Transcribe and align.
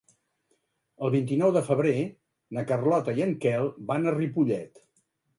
El 1.07 1.11
vint-i-nou 1.15 1.51
de 1.57 1.61
febrer 1.67 1.91
na 2.57 2.63
Carlota 2.71 3.15
i 3.19 3.25
en 3.25 3.35
Quel 3.43 3.67
van 3.91 4.07
a 4.07 4.15
Ripollet. 4.15 4.81